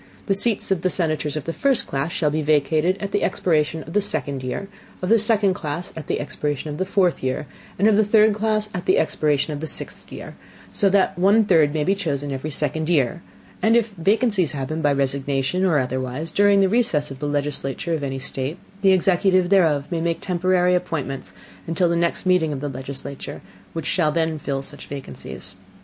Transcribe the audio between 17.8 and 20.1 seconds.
of any State, the Executive thereof may